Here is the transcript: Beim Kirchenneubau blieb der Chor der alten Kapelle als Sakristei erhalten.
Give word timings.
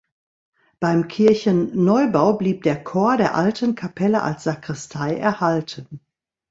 Beim 0.79 1.07
Kirchenneubau 1.09 2.33
blieb 2.33 2.63
der 2.63 2.83
Chor 2.83 3.17
der 3.17 3.35
alten 3.35 3.75
Kapelle 3.75 4.23
als 4.23 4.43
Sakristei 4.45 5.15
erhalten. 5.15 5.99